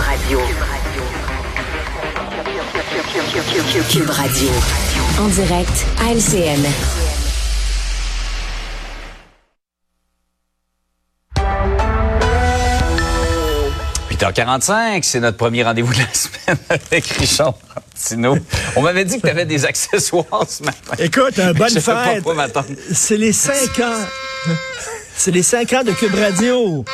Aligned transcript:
Radio. 0.00 0.40
Cube 3.90 4.10
Radio. 4.10 4.48
En 5.18 5.28
direct 5.28 5.86
à 6.00 6.12
LCN. 6.12 6.64
8h45, 14.10 15.02
c'est 15.02 15.20
notre 15.20 15.36
premier 15.36 15.62
rendez-vous 15.64 15.92
de 15.92 15.98
la 15.98 16.06
semaine 16.12 16.58
avec 16.68 17.06
Richard 17.06 17.54
Martineau. 17.74 18.38
On 18.76 18.82
m'avait 18.82 19.04
dit 19.04 19.16
que 19.16 19.22
tu 19.22 19.28
avais 19.28 19.46
des 19.46 19.64
accessoires 19.64 20.44
ce 20.48 20.62
matin. 20.62 20.94
Écoute, 20.98 21.38
un 21.38 21.52
bonne 21.52 21.68
Je 21.68 21.80
sais 21.80 21.92
pas 21.92 22.04
fête. 22.04 22.24
C'est 22.92 23.16
les 23.16 23.32
cinq 23.32 23.80
ans. 23.80 24.04
C'est 25.16 25.30
les 25.32 25.42
cinq 25.42 25.72
ans 25.72 25.82
de 25.84 25.92
Cube 25.92 26.14
Radio. 26.14 26.84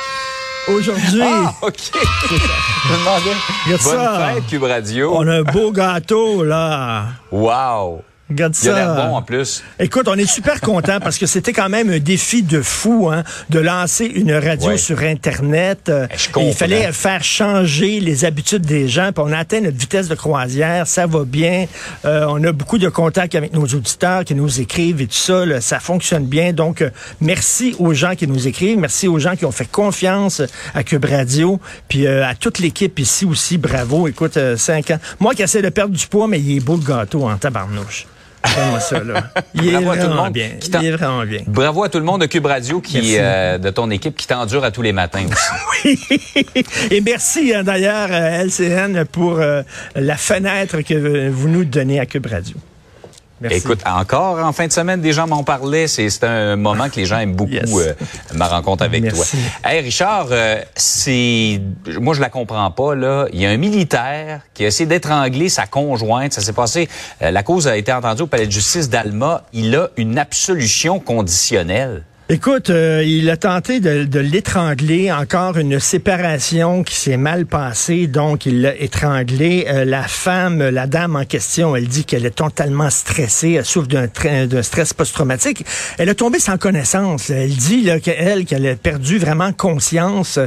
Aujourd'hui. 0.69 1.23
Ah, 1.23 1.53
OK. 1.63 1.75
Je 1.93 2.93
me 2.93 2.99
demandais. 2.99 3.37
Regarde 3.67 3.83
Bonne 3.85 3.99
ça. 3.99 4.31
fête, 4.35 4.47
Cube 4.47 4.63
Radio. 4.63 5.13
On 5.17 5.27
a 5.29 5.39
un 5.39 5.43
beau 5.43 5.73
gâteau, 5.73 6.43
là. 6.45 7.05
Wow. 7.31 8.03
Regarde 8.31 8.55
Il 8.63 8.71
a 8.71 8.73
ça. 8.73 8.79
l'air 8.79 8.95
bon 8.95 9.17
en 9.17 9.23
plus. 9.23 9.63
Écoute, 9.79 10.09
on 10.09 10.15
est 10.15 10.25
super 10.27 10.61
content 10.63 10.99
parce 10.99 11.19
que 11.19 11.27
c'était 11.27 11.53
quand 11.53 11.69
même 11.69 11.91
un 11.91 11.99
défi 11.99 12.43
de 12.43 12.63
fou 12.63 13.11
hein, 13.13 13.23
de 13.51 13.59
lancer 13.59 14.07
une 14.07 14.33
radio 14.33 14.71
Ouais. 14.71 14.79
sur 14.79 15.01
Internet. 15.03 15.91
Euh, 15.91 16.07
et 16.11 16.33
comprends. 16.33 16.49
il 16.49 16.55
fallait 16.55 16.91
faire 16.93 17.23
changer 17.23 18.01
les 18.01 18.25
habitudes 18.25 18.63
des 18.65 18.89
gens. 18.89 19.11
Puis 19.13 19.23
on 19.27 19.31
a 19.31 19.37
atteint 19.39 19.61
notre 19.61 19.77
vitesse 19.77 20.09
de 20.09 20.15
croisière. 20.15 20.87
Ça 20.87 21.07
va 21.07 21.25
bien. 21.25 21.67
Euh, 22.07 22.25
on 22.31 22.43
a 22.45 22.53
beaucoup 22.53 22.79
de 22.79 22.89
contacts 22.89 23.35
avec 23.35 23.53
nos 23.53 23.65
auditeurs 23.67 24.25
qui 24.25 24.35
nous 24.35 24.59
écrivent 24.59 25.03
et 25.03 25.07
tout 25.07 25.13
ça. 25.15 25.45
là, 25.45 25.61
ça 25.61 25.79
fonctionne 25.79 26.25
bien. 26.25 26.55
Donc, 26.55 26.81
euh, 26.81 26.89
merci 27.21 27.77
aux 27.79 27.93
gens 27.93 28.15
qui 28.15 28.27
nous 28.27 28.49
écrivent. 28.49 28.79
Merci 28.79 29.07
aux 29.07 29.19
gens 29.19 29.37
qui 29.37 29.45
ont 29.45 29.53
fait 29.53 29.71
confiance 29.71 30.41
à 30.75 30.83
Cube 30.83 31.05
Radio. 31.05 31.61
Puis 31.89 32.07
euh, 32.07 32.27
à 32.27 32.35
toute 32.35 32.59
l'équipe 32.59 32.99
ici 32.99 33.27
aussi. 33.27 33.59
Bravo. 33.59 34.09
Écoute, 34.09 34.39
cinq 34.57 34.91
ans. 34.93 34.99
Moi 35.21 35.35
qui 35.35 35.43
essaie 35.43 35.61
de 35.61 35.69
perdre 35.69 35.95
du 35.95 36.07
poids, 36.07 36.27
mais 36.27 36.41
il 36.41 36.57
est 36.57 36.61
beau 36.61 36.77
le 36.77 36.83
gâteau 36.87 37.29
en 37.29 37.37
tabarnouche. 37.37 38.07
Donne-moi 38.57 38.81
ça, 38.81 39.03
là. 39.03 39.25
Il 39.55 39.69
est 39.69 39.73
Bravo 39.73 39.91
à 39.91 39.97
tout 39.97 40.09
le 40.09 40.15
monde 40.15 40.33
bien. 40.33 40.49
qui 40.61 40.71
t'en- 40.71 40.81
Il 40.81 40.87
est 40.89 40.93
vraiment 40.93 41.25
bien. 41.25 41.41
Bravo 41.47 41.85
à 41.85 41.89
tout 41.89 41.99
le 41.99 42.05
monde 42.05 42.21
de 42.21 42.27
Cube 42.27 42.47
Radio 42.47 42.81
qui, 42.81 43.17
euh, 43.19 43.59
de 43.59 43.71
ton 43.71 43.91
équipe 43.91 44.17
qui 44.17 44.27
t'endure 44.27 44.65
à 44.65 44.71
tous 44.71 44.83
les 44.83 44.93
matins 44.93 45.25
aussi. 45.25 45.99
Et 46.91 47.01
merci 47.01 47.55
hein, 47.55 47.63
d'ailleurs 47.63 48.09
euh, 48.11 48.45
LCN 48.45 49.05
pour 49.07 49.39
euh, 49.41 49.63
la 49.97 50.17
fenêtre 50.17 50.81
que 50.83 51.29
vous 51.31 51.49
nous 51.49 51.65
donnez 51.65 52.01
à 52.01 52.07
Cube 52.07 52.27
Radio. 52.27 52.57
Merci. 53.45 53.59
Écoute, 53.59 53.81
encore 53.87 54.39
en 54.39 54.53
fin 54.53 54.67
de 54.67 54.73
semaine, 54.73 55.01
des 55.01 55.13
gens 55.13 55.27
m'en 55.27 55.45
parlaient. 55.45 55.87
C'est 55.87 56.09
un 56.25 56.57
moment 56.57 56.89
que 56.89 56.97
les 56.97 57.05
gens 57.07 57.19
aiment 57.19 57.35
beaucoup, 57.37 57.53
Yes. 57.53 57.71
euh, 57.77 57.93
ma 58.35 58.49
rencontre 58.49 58.83
avec 58.85 59.03
Merci. 59.03 59.37
toi. 59.63 59.71
Hey 59.71 59.81
Richard, 59.81 60.29
euh, 60.31 60.61
c'est 60.75 61.61
moi 62.01 62.15
je 62.15 62.21
la 62.21 62.31
comprends 62.31 62.71
pas 62.71 62.95
là. 62.95 63.27
Il 63.33 63.41
y 63.41 63.47
a 63.47 63.51
un 63.51 63.57
militaire 63.59 64.41
qui 64.55 64.65
a 64.65 64.69
essayé 64.69 64.87
d'étrangler 64.87 65.49
sa 65.49 65.67
conjointe. 65.67 66.33
Ça 66.33 66.41
s'est 66.41 66.53
passé. 66.55 66.89
euh, 67.23 67.31
la 67.31 67.43
cause 67.43 67.69
a 67.69 67.77
été 67.77 67.93
entendue 67.93 68.23
au 68.23 68.27
palais 68.27 68.47
de 68.47 68.53
justice 68.53 68.89
d'Alma. 68.89 69.43
Il 69.53 69.75
a 69.77 69.89
une 69.97 70.19
absolution 70.19 70.99
conditionnelle. 70.99 72.03
Écoute, 72.31 72.71
euh, 72.71 73.05
il 73.07 73.29
a 73.29 73.37
tenté 73.37 73.81
de, 73.81 74.05
de 74.05 74.19
l'étrangler. 74.19 75.13
Encore 75.13 75.59
une 75.59 75.79
séparation 75.79 76.83
qui 76.83 76.95
s'est 76.97 77.19
mal 77.19 77.45
passée, 77.45 78.07
donc 78.07 78.47
il 78.47 78.63
l'a 78.63 78.75
étranglé. 78.81 79.67
Euh, 79.69 79.85
la 79.85 80.05
femme, 80.05 80.67
la 80.71 80.87
dame 80.87 81.17
en 81.17 81.27
question, 81.27 81.77
elle 81.77 81.87
dit 81.87 82.07
qu'elle 82.07 82.25
est 82.25 82.35
totalement 82.37 82.89
stressée, 82.89 83.53
elle 83.59 83.67
souffre 83.67 83.89
d'un 83.89 84.63
stress 84.63 84.95
post-traumatique. 84.95 85.67
Elle 85.99 86.09
a 86.09 86.15
tombé 86.15 86.39
sans 86.39 86.57
connaissance. 86.57 87.29
Elle 87.29 87.55
dit 87.55 87.83
là, 87.83 88.01
qu'elle 88.01 88.47
qu'elle 88.47 88.67
a 88.69 88.75
perdu 88.77 89.19
vraiment 89.19 89.53
conscience. 89.53 90.39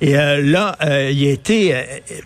Et 0.00 0.16
euh, 0.16 0.40
là, 0.40 0.78
euh, 0.86 1.10
il 1.12 1.28
a 1.28 1.32
été 1.32 1.74
euh, 1.74 1.82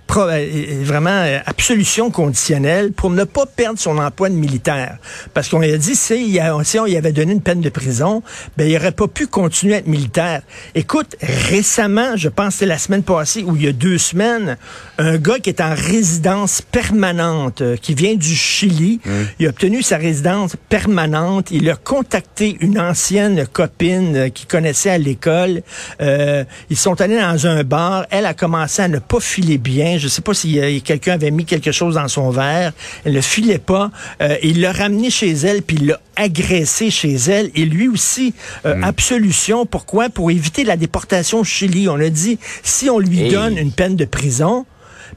pro- 0.06 0.28
euh, 0.28 0.46
vraiment 0.84 1.26
absolution 1.46 2.12
conditionnelle 2.12 2.92
pour 2.92 3.10
ne 3.10 3.24
pas 3.24 3.46
perdre 3.46 3.80
son 3.80 3.98
emploi 3.98 4.28
de 4.28 4.36
militaire. 4.36 4.98
Parce 5.34 5.48
qu'on 5.48 5.58
lui 5.58 5.72
a 5.72 5.78
dit, 5.78 5.96
si, 5.96 6.28
il 6.28 6.38
a- 6.38 6.56
si 6.62 6.78
on 6.78 6.84
lui 6.84 6.96
avait 6.96 7.10
donné 7.10 7.32
une 7.32 7.42
peine 7.42 7.60
de 7.60 7.70
prison, 7.70 8.22
ben, 8.56 8.70
il 8.70 8.76
aurait 8.76 8.92
pas 9.00 9.08
pu 9.08 9.28
continuer 9.28 9.76
à 9.76 9.78
être 9.78 9.86
militaire. 9.86 10.42
Écoute, 10.74 11.16
récemment, 11.22 12.16
je 12.16 12.28
pense 12.28 12.48
que 12.48 12.52
c'était 12.52 12.66
la 12.66 12.76
semaine 12.76 13.02
passée 13.02 13.42
ou 13.42 13.56
il 13.56 13.62
y 13.62 13.66
a 13.66 13.72
deux 13.72 13.96
semaines, 13.96 14.58
un 14.98 15.16
gars 15.16 15.38
qui 15.38 15.48
est 15.48 15.62
en 15.62 15.74
résidence 15.74 16.60
permanente, 16.60 17.62
euh, 17.62 17.76
qui 17.78 17.94
vient 17.94 18.14
du 18.14 18.34
Chili, 18.34 19.00
il 19.38 19.46
a 19.46 19.48
obtenu 19.48 19.82
sa 19.82 19.96
résidence 19.96 20.54
permanente. 20.68 21.48
Il 21.50 21.70
a 21.70 21.76
contacté 21.76 22.58
une 22.60 22.78
ancienne 22.78 23.46
copine 23.46 24.16
euh, 24.16 24.28
qu'il 24.28 24.46
connaissait 24.46 24.90
à 24.90 24.98
l'école. 24.98 25.62
Euh, 26.02 26.44
ils 26.68 26.76
sont 26.76 27.00
allés 27.00 27.18
dans 27.18 27.46
un 27.46 27.64
bar. 27.64 28.04
Elle 28.10 28.26
a 28.26 28.34
commencé 28.34 28.82
à 28.82 28.88
ne 28.88 28.98
pas 28.98 29.20
filer 29.20 29.56
bien. 29.56 29.96
Je 29.96 30.08
sais 30.08 30.20
pas 30.20 30.34
si 30.34 30.82
quelqu'un 30.82 31.14
avait 31.14 31.30
mis 31.30 31.46
quelque 31.46 31.72
chose 31.72 31.94
dans 31.94 32.08
son 32.08 32.28
verre. 32.28 32.74
Elle 33.06 33.14
ne 33.14 33.22
filait 33.22 33.58
pas. 33.58 33.90
Il 34.42 34.60
l'a 34.60 34.72
ramené 34.72 35.08
chez 35.08 35.30
elle, 35.30 35.62
puis 35.62 35.78
il 35.80 35.86
l'a 35.86 36.00
agressé 36.20 36.90
chez 36.90 37.14
elle. 37.14 37.50
Et 37.54 37.64
lui 37.64 37.88
aussi, 37.88 38.34
euh, 38.66 38.80
absolution. 38.82 39.66
Pourquoi? 39.66 40.08
Pour 40.10 40.30
éviter 40.30 40.64
la 40.64 40.76
déportation 40.76 41.40
au 41.40 41.44
Chili. 41.44 41.88
On 41.88 41.98
a 41.98 42.08
dit, 42.10 42.38
si 42.62 42.90
on 42.90 42.98
lui 42.98 43.20
Hey. 43.22 43.30
donne 43.32 43.56
une 43.58 43.72
peine 43.72 43.96
de 43.96 44.04
prison, 44.04 44.66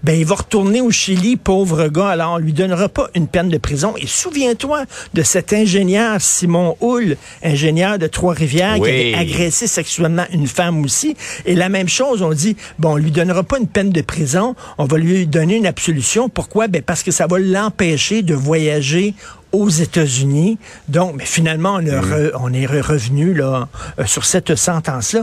ben 0.01 0.17
il 0.17 0.25
va 0.25 0.35
retourner 0.35 0.81
au 0.81 0.91
Chili, 0.91 1.35
pauvre 1.35 1.87
gars. 1.87 2.09
Alors 2.09 2.33
on 2.33 2.37
lui 2.37 2.53
donnera 2.53 2.89
pas 2.89 3.09
une 3.15 3.27
peine 3.27 3.49
de 3.49 3.57
prison. 3.57 3.93
Et 3.97 4.07
souviens-toi 4.07 4.85
de 5.13 5.23
cet 5.23 5.53
ingénieur 5.53 6.19
Simon 6.21 6.75
Hull, 6.81 7.17
ingénieur 7.43 7.99
de 7.99 8.07
Trois-Rivières, 8.07 8.75
qui 8.75 8.89
avait 8.89 9.13
agressé 9.13 9.67
sexuellement 9.67 10.25
une 10.31 10.47
femme 10.47 10.83
aussi. 10.83 11.15
Et 11.45 11.55
la 11.55 11.69
même 11.69 11.89
chose, 11.89 12.21
on 12.21 12.31
dit 12.33 12.55
bon, 12.79 12.93
on 12.93 12.97
lui 12.97 13.11
donnera 13.11 13.43
pas 13.43 13.59
une 13.59 13.67
peine 13.67 13.91
de 13.91 14.01
prison, 14.01 14.55
on 14.77 14.85
va 14.85 14.97
lui 14.97 15.27
donner 15.27 15.57
une 15.57 15.67
absolution. 15.67 16.29
Pourquoi? 16.29 16.67
Ben 16.67 16.81
parce 16.81 17.03
que 17.03 17.11
ça 17.11 17.27
va 17.27 17.39
l'empêcher 17.39 18.21
de 18.23 18.33
voyager 18.33 19.13
aux 19.51 19.69
États-Unis. 19.69 20.57
Donc, 20.87 21.13
mais 21.15 21.25
finalement, 21.25 21.75
on, 21.75 21.85
a 21.87 22.01
re- 22.01 22.31
on 22.39 22.51
est 22.53 22.65
re- 22.65 22.81
revenu 22.81 23.35
là 23.35 23.67
euh, 23.99 24.05
sur 24.05 24.25
cette 24.25 24.55
sentence-là. 24.55 25.21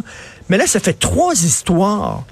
Mais 0.48 0.56
là, 0.56 0.66
ça 0.68 0.78
fait 0.78 0.98
trois 0.98 1.34
histoires 1.34 2.24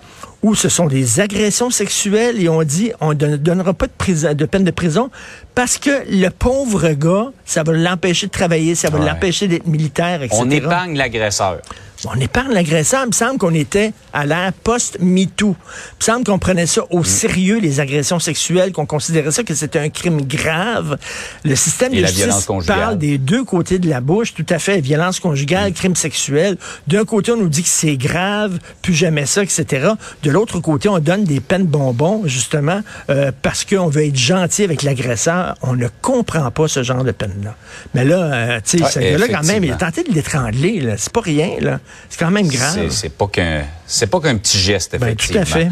où 0.43 0.55
ce 0.55 0.69
sont 0.69 0.87
des 0.87 1.19
agressions 1.21 1.71
sexuelles 1.71 2.41
et 2.41 2.49
on 2.49 2.63
dit 2.63 2.93
on 3.01 3.09
ne 3.15 3.37
donnera 3.37 3.75
pas 3.75 3.87
de, 3.87 3.93
prison- 3.99 4.35
de 4.35 4.45
peine 4.47 4.65
de 4.65 4.71
prison 4.71 5.11
parce 5.55 5.79
que 5.79 5.91
le 6.09 6.29
pauvre 6.31 6.91
gars, 6.93 7.33
ça 7.45 7.63
va 7.65 7.73
l'empêcher 7.73 8.27
de 8.29 8.33
travailler, 8.33 8.75
ça 8.77 8.89
va 8.91 8.99
Ouais. 9.01 9.07
l'empêcher 9.07 9.49
d'être 9.49 9.67
militaire, 9.67 10.23
etc. 10.23 10.41
On 10.41 10.49
épargne 10.51 10.97
l'agresseur. 10.97 11.59
On 12.07 12.19
épargne 12.21 12.53
l'agresseur. 12.53 13.03
Il 13.05 13.09
me 13.09 13.13
semble 13.13 13.39
qu'on 13.39 13.55
était 13.55 13.93
à 14.13 14.25
l'ère 14.25 14.53
post-MeToo. 14.53 15.57
Il 15.59 15.99
me 16.01 16.05
semble 16.05 16.25
qu'on 16.25 16.39
prenait 16.39 16.67
ça 16.67 16.83
Mm. 16.83 16.97
au 16.97 17.03
sérieux, 17.05 17.59
les 17.59 17.81
agressions 17.81 18.21
sexuelles, 18.21 18.73
qu'on 18.73 18.87
considérait 18.87 19.33
ça 19.33 19.43
que 19.43 19.53
c'était 19.55 19.81
un 19.81 19.89
crime 19.89 20.21
grave. 20.23 20.97
Le 21.45 21.57
système 21.57 21.93
Et 21.93 21.97
de 21.97 22.03
la 22.03 22.07
justice 22.09 22.25
violence 22.27 22.45
conjugale. 22.45 22.79
parle 22.79 22.99
des 22.99 23.19
deux 23.19 23.43
côtés 23.45 23.79
de 23.81 23.89
la 23.89 24.01
bouche, 24.01 24.33
tout 24.33 24.47
à 24.49 24.59
fait. 24.61 24.81
Violence 24.81 25.19
Mm. 25.19 25.23
conjugale, 25.23 25.73
crime 25.73 25.97
sexuel. 25.97 26.57
D'un 26.87 27.05
côté, 27.05 27.33
on 27.33 27.37
nous 27.37 27.49
dit 27.49 27.63
que 27.65 27.69
c'est 27.69 27.97
grave, 27.97 28.59
plus 28.81 28.95
jamais 28.95 29.27
ça, 29.27 29.43
etc. 29.43 29.89
De 30.23 30.31
l'autre 30.31 30.61
côté, 30.61 30.89
on 30.89 31.01
donne 31.01 31.25
des 31.25 31.41
peines 31.41 31.67
bonbons, 31.67 32.23
justement, 32.27 32.81
euh, 33.11 33.33
parce 33.43 33.65
qu'on 33.65 33.89
veut 33.89 34.07
être 34.07 34.17
gentil 34.17 34.63
avec 34.63 34.83
l'agresseur. 34.85 35.57
On 35.63 35.75
ne 35.75 35.89
comprend 36.01 36.51
pas 36.53 36.69
ce 36.69 36.83
genre 36.85 37.03
de 37.03 37.11
peine-là. 37.13 37.57
Mais 37.95 38.05
là, 38.05 38.17
euh, 38.33 38.61
tu 38.65 38.79
sais, 38.79 38.85
Ouais, 38.85 38.91
ce 38.91 38.99
gars-là, 39.01 39.29
quand 39.29 39.47
même, 39.47 39.65
il 39.65 39.73
a 39.73 39.77
tenté 39.77 40.05
de 40.05 40.13
l'étrangler. 40.13 40.81
là. 40.81 40.95
C'est 40.97 41.13
pas 41.13 41.21
rien, 41.23 41.51
là. 41.61 41.81
C'est 42.09 42.19
quand 42.19 42.31
même 42.31 42.49
grave. 42.49 42.89
C'est- 42.91 43.09
pas 43.11 43.27
qu'un, 43.27 43.65
c'est 43.87 44.07
pas 44.07 44.21
qu'un 44.21 44.37
petit 44.37 44.59
geste, 44.59 44.93
Ben, 44.99 45.07
effectivement. 45.09 45.43
tout 45.45 45.49
à 45.51 45.61
fait. 45.61 45.69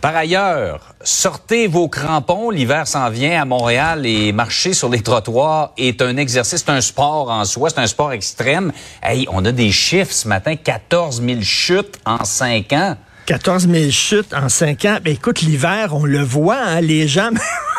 Par 0.00 0.16
ailleurs, 0.16 0.94
sortez 1.02 1.66
vos 1.66 1.88
crampons. 1.88 2.50
L'hiver 2.50 2.86
s'en 2.86 3.10
vient 3.10 3.42
à 3.42 3.44
Montréal 3.44 4.06
et 4.06 4.32
marcher 4.32 4.72
sur 4.72 4.88
les 4.88 5.00
trottoirs 5.02 5.72
est 5.76 6.00
un 6.00 6.16
exercice, 6.16 6.62
c'est 6.66 6.70
un 6.72 6.80
sport 6.80 7.30
en 7.30 7.44
soi, 7.44 7.68
c'est 7.70 7.80
un 7.80 7.86
sport 7.86 8.12
extrême. 8.12 8.72
Hey, 9.02 9.26
on 9.30 9.44
a 9.44 9.52
des 9.52 9.70
chiffres 9.72 10.12
ce 10.12 10.26
matin, 10.28 10.56
14 10.56 11.22
000 11.22 11.40
chutes 11.42 11.98
en 12.06 12.24
5 12.24 12.72
ans. 12.72 12.96
14 13.26 13.68
000 13.68 13.90
chutes 13.90 14.32
en 14.34 14.48
5 14.48 14.84
ans. 14.86 14.98
Ben, 15.04 15.12
écoute, 15.12 15.42
l'hiver, 15.42 15.90
on 15.92 16.04
le 16.04 16.22
voit, 16.22 16.58
hein, 16.60 16.80
les 16.80 17.06
gens... 17.06 17.30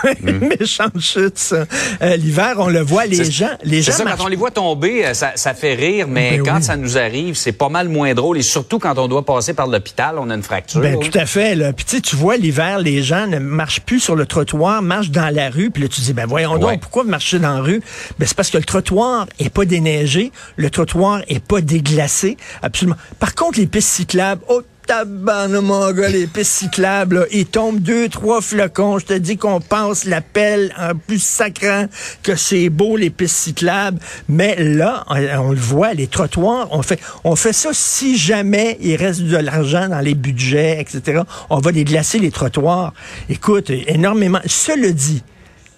Méchante 0.59 0.99
chute, 0.99 1.37
ça. 1.37 1.65
Euh, 2.01 2.15
l'hiver, 2.15 2.55
on 2.57 2.67
le 2.69 2.81
voit, 2.81 3.05
les 3.05 3.23
gens... 3.29 3.47
Les 3.63 3.81
C'est 3.81 3.91
gens 3.91 3.97
ça, 3.99 4.03
marchent 4.03 4.17
quand 4.19 4.25
on 4.25 4.29
les 4.29 4.35
voit 4.35 4.51
tomber, 4.51 5.05
euh, 5.05 5.13
ça, 5.13 5.31
ça 5.35 5.53
fait 5.53 5.73
rire, 5.75 6.07
mais 6.07 6.37
Ben 6.37 6.43
quand 6.45 6.57
oui. 6.57 6.63
ça 6.63 6.75
nous 6.77 6.97
arrive, 6.97 7.35
c'est 7.35 7.51
pas 7.51 7.69
mal 7.69 7.89
moins 7.89 8.13
drôle. 8.13 8.37
Et 8.37 8.41
surtout 8.41 8.79
quand 8.79 8.97
on 8.97 9.07
doit 9.07 9.25
passer 9.25 9.53
par 9.53 9.67
l'hôpital, 9.67 10.15
on 10.19 10.29
a 10.29 10.35
une 10.35 10.43
fracture. 10.43 10.81
Ben, 10.81 10.99
tout 10.99 11.17
à 11.17 11.25
fait. 11.25 11.55
Là. 11.55 11.73
Puis 11.73 11.85
tu 11.85 11.95
sais, 11.97 12.01
tu 12.01 12.15
vois, 12.15 12.37
l'hiver, 12.37 12.79
les 12.79 13.03
gens 13.03 13.27
ne 13.27 13.39
marchent 13.39 13.81
plus 13.81 13.99
sur 13.99 14.15
le 14.15 14.25
trottoir, 14.25 14.81
marchent 14.81 15.11
dans 15.11 15.33
la 15.33 15.49
rue. 15.49 15.71
Puis 15.71 15.83
là, 15.83 15.89
tu 15.89 16.01
dis, 16.01 16.13
ben 16.13 16.25
voyons 16.25 16.53
Ouais. 16.53 16.59
donc, 16.59 16.81
pourquoi 16.81 17.03
vous 17.03 17.09
marchez 17.09 17.39
dans 17.39 17.53
la 17.55 17.61
rue? 17.61 17.81
Ben, 18.19 18.25
c'est 18.27 18.35
parce 18.35 18.49
que 18.49 18.57
le 18.57 18.63
trottoir 18.63 19.27
est 19.39 19.49
pas 19.49 19.65
déneigé, 19.65 20.31
le 20.57 20.69
trottoir 20.69 21.21
est 21.27 21.43
pas 21.43 21.61
déglacé, 21.61 22.37
absolument. 22.61 22.97
Par 23.19 23.35
contre, 23.35 23.59
les 23.59 23.67
pistes 23.67 23.89
cyclables, 23.89 24.41
oh, 24.49 24.61
tabarne, 24.85 25.59
mon 25.59 25.91
gars, 25.91 26.09
les 26.09 26.27
pistes 26.27 26.51
cyclables, 26.51 27.19
là, 27.19 27.25
ils 27.31 27.45
tombent 27.45 27.79
deux, 27.79 28.09
trois 28.09 28.41
flocons. 28.41 28.99
Je 28.99 29.05
te 29.05 29.13
dis 29.13 29.37
qu'on 29.37 29.61
passe 29.61 30.05
la 30.05 30.21
pelle 30.21 30.73
en 30.77 30.95
plus 30.95 31.21
sacrant 31.21 31.85
que 32.23 32.35
c'est 32.35 32.69
beau, 32.69 32.97
les 32.97 33.09
pistes 33.09 33.37
cyclables. 33.37 33.99
Mais 34.27 34.55
là, 34.61 35.03
on, 35.09 35.15
on 35.15 35.51
le 35.51 35.59
voit, 35.59 35.93
les 35.93 36.07
trottoirs, 36.07 36.67
on 36.71 36.81
fait, 36.81 36.99
on 37.23 37.35
fait 37.35 37.53
ça 37.53 37.69
si 37.73 38.17
jamais 38.17 38.77
il 38.81 38.95
reste 38.95 39.21
de 39.21 39.37
l'argent 39.37 39.87
dans 39.87 39.99
les 39.99 40.15
budgets, 40.15 40.79
etc. 40.79 41.21
On 41.49 41.59
va 41.59 41.71
déglacer 41.71 42.19
les 42.19 42.31
trottoirs. 42.31 42.93
Écoute, 43.29 43.69
énormément. 43.69 44.39
Cela 44.45 44.91
dit, 44.91 45.23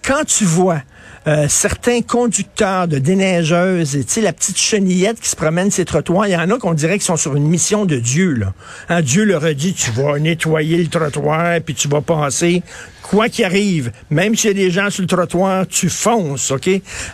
quand 0.03 0.25
tu 0.25 0.45
vois 0.45 0.81
euh, 1.27 1.47
certains 1.47 2.01
conducteurs 2.01 2.87
de 2.87 2.97
déneigeuses, 2.97 3.91
tu 3.91 4.03
sais, 4.07 4.21
la 4.21 4.33
petite 4.33 4.57
chenillette 4.57 5.19
qui 5.19 5.29
se 5.29 5.35
promène 5.35 5.71
ces 5.71 5.85
trottoirs, 5.85 6.27
il 6.27 6.31
y 6.31 6.35
en 6.35 6.49
a 6.49 6.57
qu'on 6.57 6.73
dirait 6.73 6.93
qu'ils 6.93 7.03
sont 7.03 7.17
sur 7.17 7.35
une 7.35 7.47
mission 7.47 7.85
de 7.85 7.97
Dieu. 7.97 8.33
Là. 8.33 8.53
Hein, 8.89 9.01
Dieu 9.01 9.23
leur 9.23 9.43
a 9.45 9.53
dit, 9.53 9.73
tu 9.73 9.91
vas 9.91 10.19
nettoyer 10.19 10.77
le 10.77 10.87
trottoir, 10.87 11.59
puis 11.61 11.75
tu 11.75 11.87
vas 11.87 12.01
passer 12.01 12.61
quoi 13.03 13.29
qu'il 13.29 13.45
arrive, 13.45 13.91
même 14.09 14.35
s'il 14.35 14.49
y 14.49 14.51
a 14.51 14.65
des 14.65 14.71
gens 14.71 14.89
sur 14.89 15.01
le 15.01 15.07
trottoir, 15.07 15.67
tu 15.67 15.89
fonces, 15.89 16.51
OK? 16.51 16.69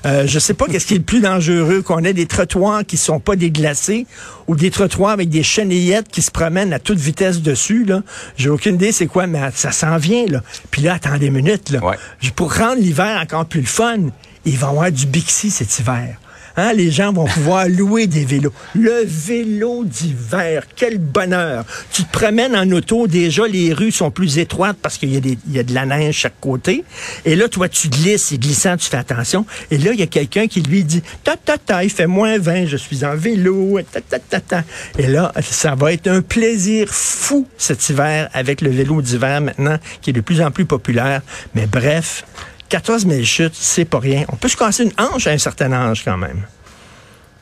Euh, 0.06 0.25
je 0.27 0.39
sais 0.39 0.53
pas 0.53 0.67
qu'est-ce 0.67 0.85
qui 0.85 0.94
est 0.94 1.00
le 1.00 1.03
plus 1.03 1.19
dangereux, 1.19 1.81
qu'on 1.81 2.03
ait 2.03 2.13
des 2.13 2.27
trottoirs 2.27 2.85
qui 2.85 2.95
sont 2.95 3.19
pas 3.19 3.35
déglacés 3.35 4.06
ou 4.47 4.56
des 4.56 4.71
trottoirs 4.71 5.11
avec 5.11 5.29
des 5.29 5.44
chenillettes 5.44 6.07
qui 6.07 6.21
se 6.21 6.31
promènent 6.31 6.73
à 6.73 6.79
toute 6.79 7.00
vitesse 7.00 7.41
dessus, 7.41 7.83
là. 7.85 8.01
J'ai 8.38 8.50
aucune 8.50 8.75
idée 8.75 8.91
c'est 8.91 9.07
quoi, 9.07 9.27
mais 9.27 9.39
ça 9.53 9.71
s'en 9.71 9.97
vient, 9.97 10.25
là. 10.27 10.41
Puis 10.71 10.81
là, 10.83 10.94
attendez 10.94 11.27
une 11.27 11.33
minute, 11.33 11.69
là. 11.71 11.83
Ouais. 11.83 11.97
Pour 12.35 12.53
rendre 12.53 12.79
l'hiver 12.79 13.19
encore 13.21 13.45
plus 13.45 13.61
le 13.61 13.67
fun, 13.67 13.97
il 14.45 14.57
va 14.57 14.67
y 14.67 14.69
avoir 14.69 14.91
du 14.91 15.05
Bixi 15.05 15.51
cet 15.51 15.79
hiver. 15.79 16.17
Hein, 16.57 16.73
les 16.73 16.91
gens 16.91 17.13
vont 17.13 17.25
pouvoir 17.25 17.69
louer 17.69 18.05
des 18.05 18.25
vélos. 18.25 18.51
Le 18.75 19.03
vélo 19.05 19.85
d'hiver, 19.85 20.63
quel 20.75 20.97
bonheur. 20.97 21.63
Tu 21.93 22.03
te 22.03 22.11
promènes 22.11 22.53
en 22.53 22.69
auto, 22.71 23.07
déjà 23.07 23.47
les 23.47 23.73
rues 23.73 23.91
sont 23.91 24.11
plus 24.11 24.39
étroites 24.39 24.77
parce 24.81 24.97
qu'il 24.97 25.13
y, 25.13 25.17
a 25.17 25.59
y 25.61 25.63
de 25.63 25.73
la 25.73 25.85
neige 25.85 26.15
chaque 26.15 26.39
côté. 26.41 26.83
Et 27.23 27.37
là, 27.37 27.47
toi, 27.47 27.69
tu 27.69 27.87
glisses, 27.87 28.25
c'est 28.25 28.37
glissant, 28.37 28.75
tu 28.75 28.89
fais 28.89 28.97
attention. 28.97 29.45
Et 29.71 29.77
là, 29.77 29.91
il 29.93 29.99
y 29.99 30.03
a 30.03 30.07
quelqu'un 30.07 30.47
qui 30.47 30.61
lui 30.61 30.83
dit, 30.83 31.01
ta 31.23 31.37
ta 31.37 31.57
ta, 31.57 31.83
il 31.83 31.89
fait 31.89 32.07
moins 32.07 32.37
20, 32.37 32.65
je 32.65 32.75
suis 32.75 33.05
en 33.05 33.15
vélo, 33.15 33.79
ta 33.89 34.01
ta 34.01 34.19
ta 34.19 34.41
ta. 34.41 34.63
Et 34.97 35.07
là, 35.07 35.31
ça 35.41 35.75
va 35.75 35.93
être 35.93 36.07
un 36.07 36.21
plaisir 36.21 36.89
fou 36.89 37.47
cet 37.57 37.87
hiver 37.89 38.29
avec 38.33 38.59
le 38.59 38.69
vélo 38.69 39.01
d'hiver 39.01 39.39
maintenant, 39.39 39.77
qui 40.01 40.09
est 40.09 40.13
de 40.13 40.21
plus 40.21 40.41
en 40.41 40.51
plus 40.51 40.65
populaire. 40.65 41.21
Mais 41.55 41.67
bref, 41.67 42.25
14 42.69 43.07
000 43.07 43.24
chutes, 43.24 43.56
c'est 43.56 43.86
pas 43.86 44.00
rien. 44.00 44.25
On 44.31 44.36
peut 44.36 44.48
se 44.48 44.56
casser 44.56 44.83
une 44.83 44.94
hanche 44.98 45.27
à 45.27 45.31
un 45.31 45.38
certain 45.38 45.71
âge 45.74 46.04
quand 46.06 46.18
même. 46.18 46.45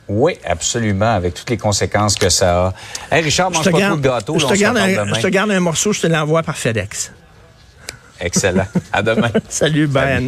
Oui, 0.08 0.38
absolument, 0.44 1.14
avec 1.14 1.34
toutes 1.34 1.50
les 1.50 1.58
conséquences 1.58 2.14
que 2.14 2.30
ça 2.30 2.68
a. 2.68 2.74
Hey, 3.14 3.22
Richard, 3.22 3.50
Je 3.52 3.56
mange 3.56 3.66
te, 3.66 3.70
pas 3.70 3.78
garde, 3.78 4.00
de 4.00 4.08
gâteau. 4.08 4.38
je, 4.38 4.46
te 4.46 4.54
garde 4.54 4.78
un, 4.78 4.88
demain. 4.88 5.14
je 5.14 5.20
te 5.20 5.26
garde 5.26 5.50
un 5.50 5.60
morceau, 5.60 5.92
je 5.92 6.00
te 6.00 6.06
l'envoie 6.06 6.42
par 6.42 6.56
FedEx. 6.56 7.12
Excellent. 8.20 8.66
À 8.90 9.02
demain. 9.02 9.30
Salut, 9.48 9.86
demain. 9.86 10.20